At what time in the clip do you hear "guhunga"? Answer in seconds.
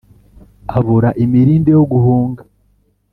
1.91-2.41